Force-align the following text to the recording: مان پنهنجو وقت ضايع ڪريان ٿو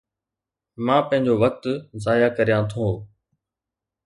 مان 0.85 1.01
پنهنجو 1.09 1.35
وقت 1.43 1.63
ضايع 2.03 2.27
ڪريان 2.37 2.63
ٿو 2.71 2.85